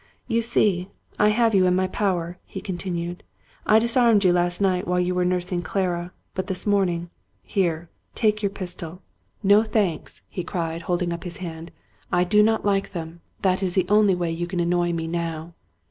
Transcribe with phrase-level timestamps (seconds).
[0.35, 0.87] "You see,
[1.19, 3.21] I have you in my power," he continued."
[3.67, 7.11] I disarmed you last night while you were nursing Clara; but this morning—
[7.47, 9.03] ^here— ^take your pistol.
[9.43, 11.71] No thanks!" he 2IO Robert Louis Stevenson cried, holding up his hand."
[12.11, 15.53] I do not like them; thait is the only way you can annoy me now."